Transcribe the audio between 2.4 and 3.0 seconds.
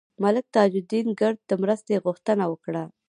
وکړه.